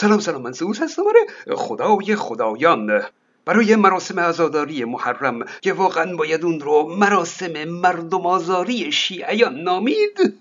[0.00, 1.02] سلام سلام من سعود هستم.
[1.02, 3.02] آره خدای خدایان.
[3.44, 10.40] برای مراسم عزاداری محرم که واقعا باید اون رو مراسم مردم آزاری شیعیان نامید.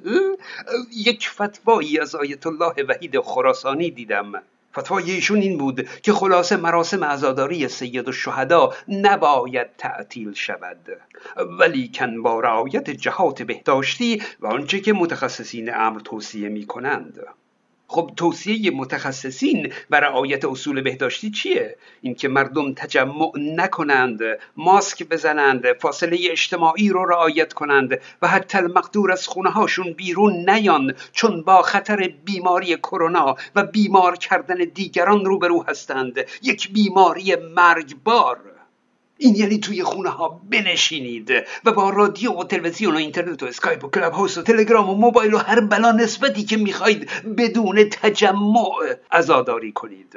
[1.06, 4.32] یک فتوایی از آیت الله وحید خراسانی دیدم.
[4.78, 10.78] فتوای ایشون این بود که خلاصه مراسم عزاداری سید الشهدا نباید تعطیل شود.
[11.58, 17.20] ولی کن با رعایت جهات بهداشتی و آنچه که متخصصین امر توصیه می کنند
[17.90, 24.20] خب توصیه متخصصین بر رعایت اصول بهداشتی چیه؟ اینکه مردم تجمع نکنند
[24.56, 30.94] ماسک بزنند فاصله اجتماعی رو رعایت کنند و حتی المقدور از خونه هاشون بیرون نیان
[31.12, 36.18] چون با خطر بیماری کرونا و بیمار کردن دیگران روبرو هستند.
[36.42, 38.47] یک بیماری مرگبار.
[39.18, 41.30] این یعنی توی خونه ها بنشینید
[41.64, 44.94] و با رادیو و تلویزیون و اینترنت و اسکایپ و کلاب هاوس و تلگرام و
[44.94, 48.64] موبایل و هر بلا نسبتی که می‌خواید بدون تجمع
[49.10, 50.14] ازاداری کنید.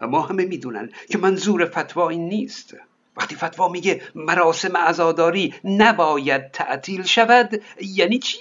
[0.00, 2.76] اما همه می‌دونن که منظور فتوا این نیست.
[3.16, 8.38] وقتی فتوا میگه مراسم عزاداری نباید تعطیل شود یعنی چی؟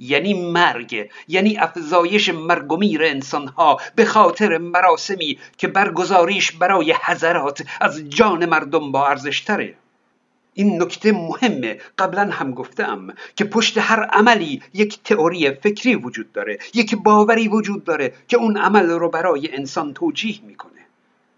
[0.00, 7.62] یعنی مرگ یعنی افزایش مرگ و میر انسانها به خاطر مراسمی که برگزاریش برای حضرات
[7.80, 9.74] از جان مردم با ارزش تره
[10.54, 16.58] این نکته مهمه قبلا هم گفتم که پشت هر عملی یک تئوری فکری وجود داره
[16.74, 20.72] یک باوری وجود داره که اون عمل رو برای انسان توجیه می‌کنه.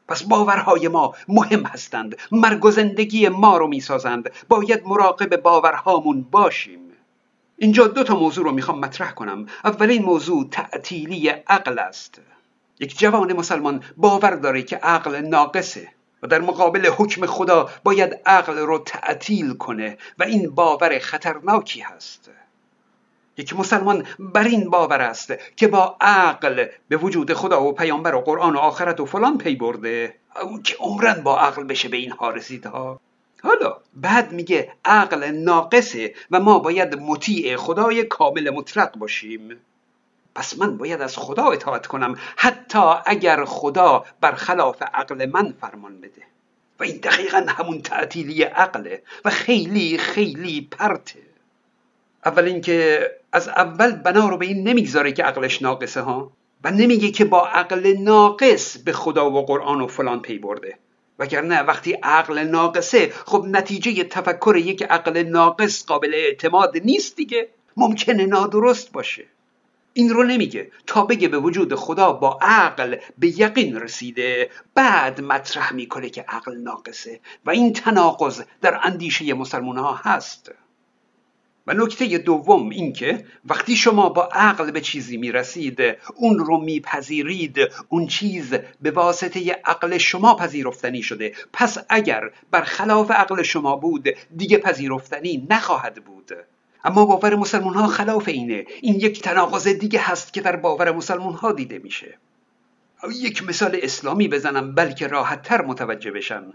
[0.08, 6.89] پس باورهای ما مهم هستند مرگ و زندگی ما رو می‌سازند باید مراقب باورهامون باشیم.
[7.62, 9.46] اینجا دو تا موضوع رو می‌خوام مطرح کنم.
[9.64, 12.20] اولین موضوع تعطیلی عقل است.
[12.80, 15.88] یک جوان مسلمان باور داره که عقل ناقصه
[16.22, 22.30] و در مقابل حکم خدا باید عقل رو تعطیل کنه و این باور خطرناکی هست.
[23.36, 28.20] یک مسلمان بر این باور است که با عقل به وجود خدا و پیامبر و
[28.20, 30.14] قرآن و آخرت و فلان پی برده.
[30.64, 32.66] که عمرن با عقل بشه به اینها رسید
[33.42, 39.56] حالا بعد میگه عقل ناقصه و ما باید مطیع خدای کامل مطلق باشیم.
[40.34, 46.22] پس من باید از خدا اطاعت کنم حتی اگر خدا برخلاف عقل من فرمان بده.
[46.80, 51.20] و این دقیقا همون تعطیلی عقله و خیلی خیلی پرته.
[52.24, 56.32] اول اینکه از اول بنا رو به این نمی‌گذاره که عقلش ناقصه ها
[56.64, 60.78] و نمیگه که با عقل ناقص به خدا و قرآن و فلان پی برده.
[61.20, 67.48] وگرنه وقتی عقل ناقصه خب نتیجه تفکر یک عقل ناقص قابل اعتماد نیست دیگه.
[67.76, 69.24] ممکنه نادرست باشه.
[69.92, 70.70] این رو نمیگه.
[70.86, 76.56] تا بگه به وجود خدا با عقل به یقین رسیده بعد مطرح می‌کنه که عقل
[76.56, 77.20] ناقصه.
[77.46, 80.52] و این تناقض در اندیشه مسلمان ها هست.
[81.66, 85.78] و نکته دوم اینکه وقتی شما با عقل به چیزی می‌رسید
[86.14, 87.56] اون رو میپذیرید
[87.88, 91.32] اون چیز به واسطه عقل شما پذیرفتنی شده.
[91.52, 96.32] پس اگر برخلاف عقل شما بود دیگه پذیرفتنی نخواهد بود.
[96.84, 98.64] اما باور مسلمان ها خلاف اینه.
[98.80, 102.18] این یک تناقض دیگه هست که در باور مسلمان ها دیده میشه.
[103.20, 106.52] یک مثال اسلامی بزنم بلکه راحت تر متوجه بشن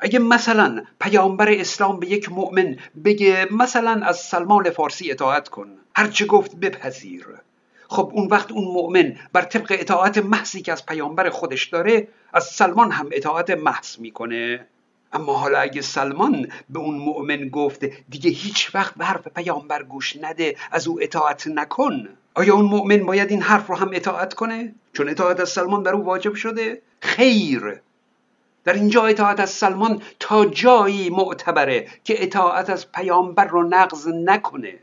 [0.00, 6.26] اگه مثلا پیامبر اسلام به یک مؤمن بگه مثلا از سلمان فارسی اطاعت کن هرچه
[6.26, 7.26] گفت بپذیر.
[7.88, 12.44] خب اون وقت اون مؤمن بر طبق اطاعت محضی که از پیامبر خودش داره از
[12.44, 14.66] سلمان هم اطاعت محض می‌کنه.
[15.12, 20.16] اما حالا اگه سلمان به اون مؤمن گفت دیگه هیچ وقت به حرف پیامبر گوش
[20.16, 24.74] نده از او اطاعت نکن آیا اون مؤمن باید این حرف رو هم اطاعت کنه؟
[24.92, 26.82] چون اطاعت از سلمان بر او واجب شده.
[27.00, 27.80] خیر.
[28.64, 34.78] در اینجا اطاعت از سلمان تا جایی معتبره که اطاعت از پیامبر رو نقض نکنه.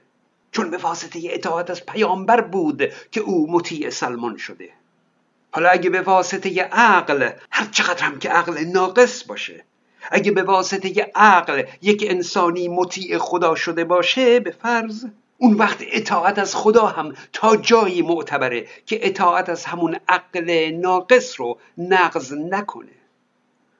[0.51, 4.69] چون به واسطه اطاعت از پیامبر بود که او مطیع سلمان شده.
[5.51, 9.63] حالا اگه به واسطه عقل هر چقدر هم که عقل ناقص باشه
[10.11, 15.05] اگه به واسطه عقل یک انسانی مطیع خدا شده باشه به فرض
[15.37, 21.39] اون وقت اطاعت از خدا هم تا جایی معتبره که اطاعت از همون عقل ناقص
[21.39, 22.98] رو نقض نکنه.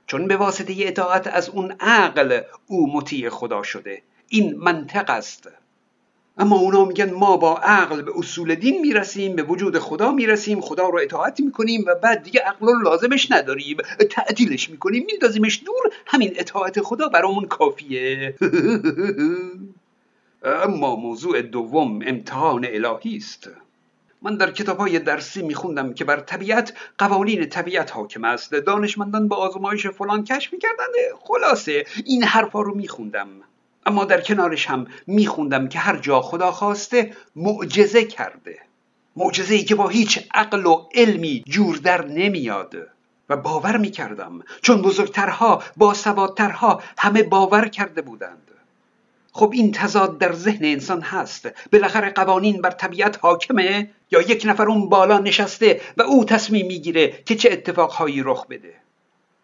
[0.09, 4.01] چون به واسطه اطاعت از اون عقل او مطیع خدا شده.
[4.27, 5.49] این منطق است.
[6.37, 10.89] اما اونا میگن ما با عقل به اصول دین می‌رسیم به وجود خدا می‌رسیم خدا
[10.89, 13.77] رو اطاعت می‌کنیم و بعد دیگه عقل رو لازمش نداریم.
[14.11, 15.93] تعدیلش می‌کنیم میندازیمش دور.
[16.05, 18.35] همین اطاعت خدا برامون کافیه.
[20.65, 23.49] اما موضوع دوم امتحان الهی است.
[24.21, 28.53] من در کتاب های درسی میخوندم که بر طبیعت قوانین طبیعت حاکم است.
[28.53, 30.85] دانشمندان با آزمایش فلان کشف می‌کردن
[31.19, 33.27] خلاصه این حرفا رو میخوندم.
[33.85, 38.59] اما در کنارش هم میخوندم که هر جا خدا خواسته معجزه کرده.
[39.15, 42.75] معجزه ای که با هیچ عقل و علمی جور در نمیاد.
[43.29, 48.51] و باور می‌کردم چون بزرگترها با سوادترها همه باور کرده بودند.
[49.31, 51.49] خب این تضاد در ذهن انسان هست.
[51.71, 57.23] بالاخره قوانین بر طبیعت حاکمه یا یک نفر اون بالا نشسته و او تصمیم می‌گیره
[57.25, 58.88] که چه اتفاقهایی رخ بده.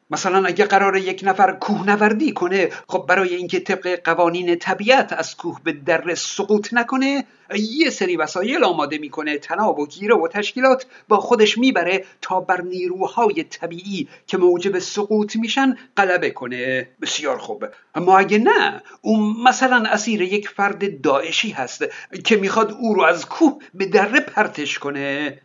[0.09, 5.59] مثلا اگه قرار یک نفر کوهنوردی کنه خب برای اینکه طبق قوانین طبیعت از کوه
[5.63, 7.25] به در سقوط نکنه
[7.55, 12.61] یه سری وسایل آماده می‌کنه تناب و گیره و تشکیلات با خودش می‌بره تا بر
[12.61, 16.89] نیروهای طبیعی که موجب سقوط میشن غلبه کنه.
[17.01, 17.65] بسیار خوب.
[17.95, 21.85] اما اگه نه اون مثلا اسیر یک فرد داعشی هست
[22.23, 25.39] که می‌خواد او رو از کوه به دره پرتش کنه.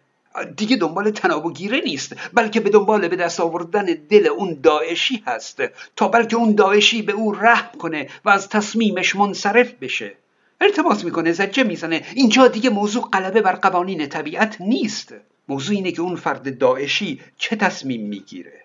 [0.56, 5.22] دیگه دنبال تناب و گیره نیست بلکه به دنبال به دست آوردن دل اون داعشی
[5.26, 5.62] هست
[5.96, 10.12] تا بلکه اون داعشی به او رحم کنه و از تصمیمش منصرف بشه.
[10.60, 12.02] ارتباط می‌کنه زجه می‌زنه.
[12.14, 15.14] اینجا دیگه موضوع غلبه بر قوانین طبیعت نیست.
[15.48, 18.60] موضوع اینه که اون فرد داعشی چه تصمیم می‌گیره.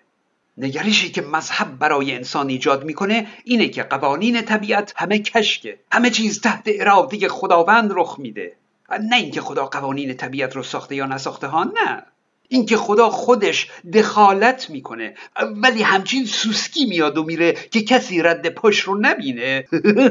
[0.58, 6.40] نگرشی که مذهب برای انسان ایجاد می‌کنه اینه که قوانین طبیعت همه کشکه همه چیز
[6.40, 8.56] تحت اراده خداوند رخ میده.
[8.90, 12.06] نه اینکه خدا قوانین طبیعت رو ساخته یا نساخته ها نه.
[12.48, 15.14] اینکه خدا خودش دخالت می‌کنه
[15.62, 19.64] ولی همچین سوسکی میاد و میره که کسی رد پاش رو نبینه.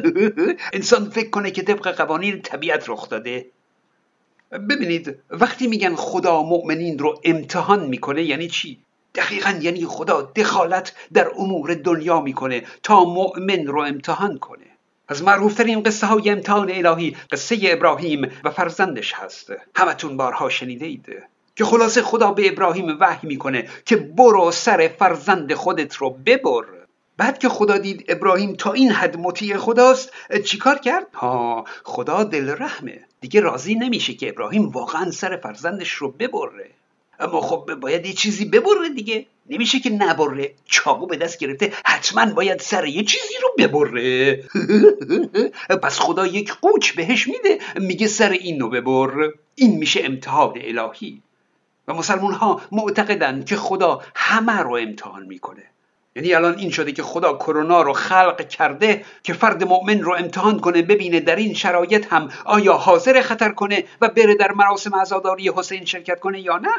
[0.73, 3.45] انسان فکر کنه که طبق قوانین طبیعت رخ داده.
[4.51, 8.79] ببینید وقتی میگن خدا مؤمنین رو امتحان می‌کنه یعنی چی؟
[9.15, 14.74] دقیقا یعنی خدا دخالت در امور دنیا می‌کنه تا مؤمن رو امتحان کنه.
[15.07, 19.53] از معروفترین قصه های امتحان الهی قصه ابراهیم و فرزندش هست.
[19.75, 21.05] همتون بارها شنیده اید
[21.55, 26.63] که خلاصه خدا به ابراهیم وحی می‌کنه که برو سر فرزند خودت رو ببر.
[27.17, 30.11] بعد که خدا دید ابراهیم تا این حد مطیع خداست
[30.45, 32.99] چیکار کرد؟ ها خدا دل رحمه.
[33.21, 36.69] دیگه راضی نمیشه که ابراهیم واقعا سر فرزندش رو ببره.
[37.19, 39.25] اما خب باید یه چیزی ببره دیگه.
[39.49, 40.53] نمیشه که نبره.
[40.65, 41.73] چاقو به دست گرفته.
[41.85, 44.43] حتما باید سر یه چیزی رو ببره.
[45.83, 47.59] پس خدا یک قوچ بهش میده.
[47.75, 49.31] میگه سر این رو ببر.
[49.55, 51.21] این میشه امتحان الهی.
[51.87, 55.63] و مسلمون ها معتقدن که خدا همه رو امتحان می‌کنه.
[56.15, 60.59] یعنی الان این شده که خدا کرونا رو خلق کرده که فرد مؤمن رو امتحان
[60.59, 65.51] کنه ببینه در این شرایط هم آیا حاضر خطر کنه و بره در مراسم عزاداری
[65.55, 66.69] حسین شرکت کنه یا نه.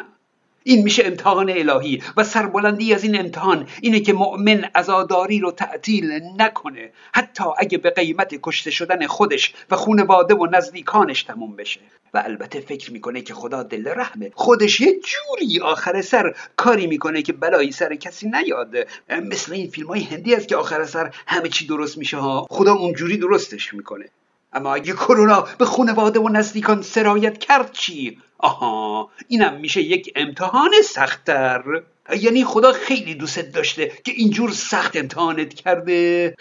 [0.67, 6.21] این میشه امتحان الهی و سربلندی از این امتحان اینه که مؤمن عزاداری رو تعطیل
[6.39, 11.81] نکنه حتی اگه به قیمت کشته شدن خودش و خونواده و نزدیکانش تموم بشه.
[12.15, 14.31] و البته فکر می‌کنه که خدا دل رحمه.
[14.35, 18.75] خودش یه جوری آخر سر کاری می‌کنه که بلایی سر کسی نیاد.
[19.23, 22.47] مثل این فیلم های هندی است که آخر سر همه چی درست میشه ها.
[22.51, 24.05] خدا اونجوری درستش می‌کنه.
[24.53, 30.71] اما اگه کرونا به خانواده و نزدیکان سرایت کرد چی؟ آها اینم میشه یک امتحان
[30.85, 31.63] سختتر.
[32.21, 36.35] یعنی خدا خیلی دوست داشته که اینجور سخت امتحانت کرده.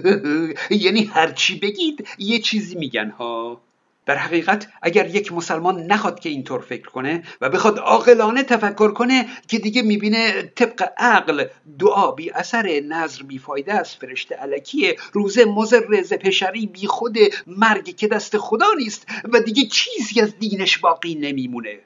[0.84, 3.60] یعنی هرچی بگید یه چیزی میگن ها.
[4.06, 9.26] در حقیقت اگر یک مسلمان نخواد که اینطور فکر کنه و بخواد عاقلانه تفکر کنه
[9.48, 11.44] که دیگه می‌بینه طبق عقل
[11.78, 15.80] دعا بی اثر نظر بی فایده است فرشته علکیه روزه مزر
[16.16, 21.78] پشری بی خود مرگ که دست خدا نیست و دیگه چیزی از دینش باقی نمیمونه.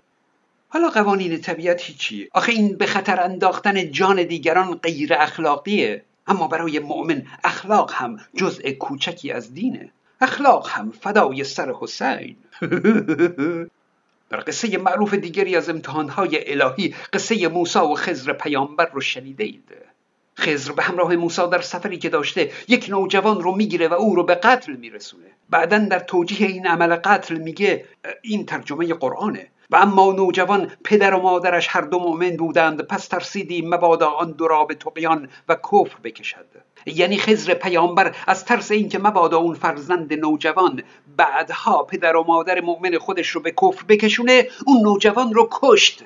[0.68, 6.04] حالا قوانین طبیعت هیچی آخه این به خطر انداختن جان دیگران غیر اخلاقیه.
[6.26, 9.90] اما برای مؤمن اخلاق هم جزء کوچکی از دینه.
[10.20, 12.37] اخلاق هم فدای سر حسین
[14.30, 19.75] در قصه معروف دیگری از امتحانهای الهی قصه موسی و خزر پیامبر رو شنیده اید
[20.38, 24.22] خزر به همراه موسی در سفری که داشته یک نوجوان رو می‌گیره و او رو
[24.25, 25.26] به قتل میرسونه.
[25.50, 27.84] بعدا در توجیه این عمل قتل میگه
[28.22, 29.46] این ترجمه قرآنه.
[29.70, 34.48] و اما نوجوان پدر و مادرش هر دو مؤمن بودند پس ترسیدیم مبادا آن دو
[34.48, 36.46] را به تقیان و کفر بکشد.
[36.87, 40.82] یعنی خزر پیامبر از ترس اینکه مبادا اون فرزند نوجوان
[41.16, 46.04] بعدها پدر و مادر مؤمن خودش رو به کفر بکشونه اون نوجوان رو کشت.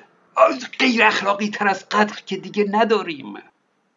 [0.79, 3.33] غیر اخلاقی تر از قتل که دیگه نداریم.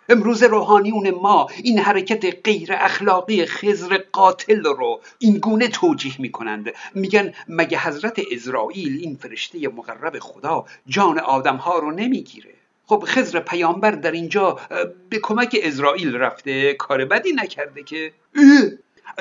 [0.08, 6.72] امروز روحانیون ما این حرکت غیر اخلاقی خزر قاتل رو این گونه توجیه می‌کنند.
[6.94, 12.54] میگن مگه حضرت اسرائیل این فرشته مقرب خدا جان آدم ها رو نمی‌گیره؟
[12.86, 14.58] خب خزر پیامبر در اینجا
[15.10, 16.74] به کمک اسرائیل رفته.
[16.74, 18.12] کار بدی نکرده که.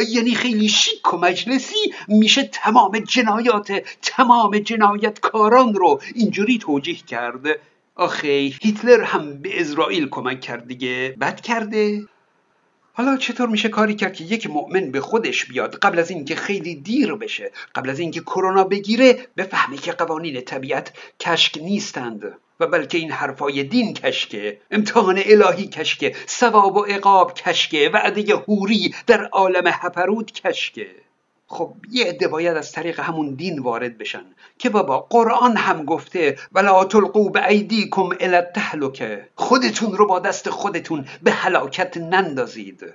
[0.09, 7.59] یعنی خیلی شیک و مجلسی میشه تمام جنایات تمام جنایتکاران رو اینجوری توجیه کرد.
[7.95, 8.27] آخه
[8.61, 11.15] هیتلر هم به اسرائیل کمک کرد دیگه.
[11.21, 12.07] بد کرده.
[12.93, 16.75] حالا چطور میشه کاری کرد که یک مؤمن به خودش بیاد قبل از اینکه خیلی
[16.75, 22.97] دیر بشه قبل از اینکه کرونا بگیره بفهمه که قوانین طبیعت کشک نیستند و بلکه
[22.97, 29.63] این حرفای دین کشکه امتحان الهی کشکه ثواب و عقاب کشکه وعده هوری در عالم
[29.67, 31.04] هپرود کشکه.
[31.55, 34.25] خب یه عده باید از طریق همون دین وارد بشن
[34.57, 40.49] که بابا قرآن هم گفته ولا تلقوا به ایدیکم الی التهلکه خودتون رو با دست
[40.49, 42.93] خودتون به هلاکت نندازید.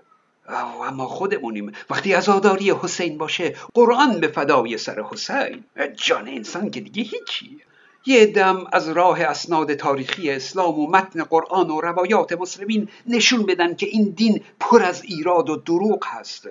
[0.83, 1.73] اما خودمونیم.
[1.91, 5.65] وقتی عزاداری حسین باشه قرآن به فدای سر حسین.
[5.95, 7.61] جان انسان که دیگه هیچی.
[8.07, 13.75] یه دم از راه اسناد تاریخی اسلام و متن قرآن و روایات مسلمین نشون بدن
[13.75, 16.49] که این دین پر از ایراد و دروغ هست.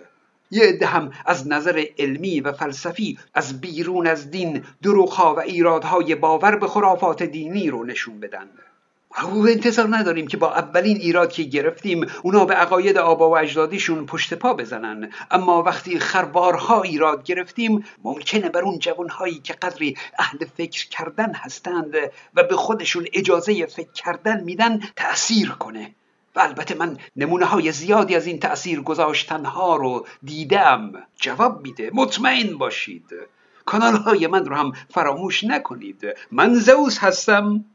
[0.52, 6.16] یه عده هم از نظر علمی و فلسفی از بیرون از دین دروغها و ایرادهای
[6.16, 8.50] باور به خرافات دینی رو نشون بدن.
[9.24, 14.06] او انتظار نداریم که با اولین ایراد که گرفتیم اونا به عقاید آبا و اجدادیشون
[14.06, 15.12] پشت پا بزنن.
[15.32, 21.96] اما وقتی خربارها ایراد گرفتیم ممکنه بر اون جوانهایی که قدری اهل فکر کردن هستند
[22.34, 25.96] و به خودشون اجازه فکر کردن میدن تأثیر کنه.
[26.40, 30.92] البته من نمونه های زیادی از این تأثیر گذاشتنها رو دیدم.
[31.16, 31.92] جواب میده.
[31.94, 33.06] مطمئن باشید.
[33.66, 36.04] کانال های من رو هم فراموش نکنید.
[36.32, 37.66] من زوس هستم.